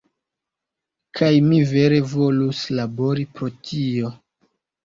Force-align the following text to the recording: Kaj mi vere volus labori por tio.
Kaj 1.19 1.29
mi 1.51 1.59
vere 1.73 1.99
volus 2.15 2.65
labori 2.81 3.29
por 3.41 3.55
tio. 3.69 4.13